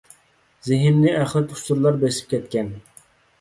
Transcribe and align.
زېھىننى 0.69 1.13
ئەخلەت 1.17 1.53
ئۇچۇرلار 1.57 2.01
بېسىپ 2.05 2.33
كەتكەن. 2.33 2.73